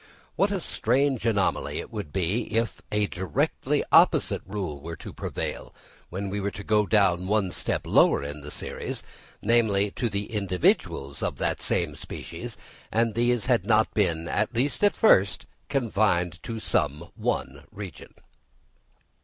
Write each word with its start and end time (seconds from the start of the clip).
What 0.35 0.51
a 0.51 0.59
strange 0.59 1.27
anomaly 1.27 1.77
it 1.79 1.91
would 1.91 2.11
be 2.11 2.45
if 2.51 2.81
a 2.91 3.05
directly 3.05 3.83
opposite 3.91 4.41
rule 4.47 4.81
were 4.81 4.95
to 4.95 5.13
prevail 5.13 5.75
when 6.09 6.31
we 6.31 6.39
go 6.51 6.87
down 6.87 7.27
one 7.27 7.51
step 7.51 7.85
lower 7.85 8.23
in 8.23 8.41
the 8.41 8.49
series, 8.49 9.03
namely 9.43 9.91
to 9.91 10.09
the 10.09 10.33
individuals 10.33 11.21
of 11.21 11.37
the 11.37 11.55
same 11.59 11.93
species, 11.93 12.57
and 12.91 13.13
these 13.13 13.45
had 13.45 13.63
not 13.63 13.93
been, 13.93 14.27
at 14.27 14.55
least 14.55 14.83
at 14.83 14.95
first, 14.97 15.45
confined 15.69 16.41
to 16.41 16.59
some 16.59 17.11
one 17.15 17.65
region! 17.71 18.15